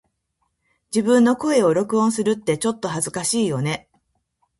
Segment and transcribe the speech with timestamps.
[0.91, 3.87] 自分の声を録音するってちょっと恥ずかしいよね
[4.41, 4.47] 🫣